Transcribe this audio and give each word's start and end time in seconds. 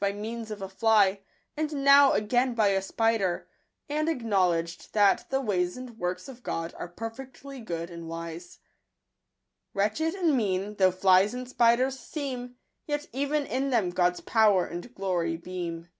by 0.00 0.10
means 0.10 0.50
of 0.50 0.62
a 0.62 0.70
fly, 0.70 1.20
and 1.54 1.70
n#w 1.74 2.12
again 2.12 2.54
by 2.54 2.68
a 2.68 2.80
spider, 2.80 3.46
I 3.46 3.92
and 3.92 4.08
acknowledged 4.08 4.94
that 4.94 5.28
the 5.28 5.42
ways 5.42 5.76
and 5.76 5.98
works 5.98 6.28
of 6.30 6.42
God 6.42 6.72
are 6.78 6.88
perfectly 6.88 7.60
good 7.60 7.90
and 7.90 8.08
wise. 8.08 8.60
Wretched 9.74 10.14
and 10.14 10.34
mean 10.34 10.76
though 10.76 10.92
flies 10.92 11.34
and 11.34 11.46
spiders 11.46 11.98
seem, 12.00 12.56
Yet 12.86 13.06
even 13.12 13.44
in 13.44 13.68
them 13.68 13.90
God's 13.90 14.22
power 14.22 14.64
and 14.64 14.94
glory 14.94 15.36
beam. 15.36 15.90